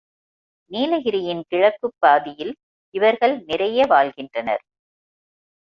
[0.71, 2.53] நீலகிரியின் கிழக்குப்பாதியில்
[2.95, 4.63] இவர்கள் நிறைய வாழ்கின்றனர்.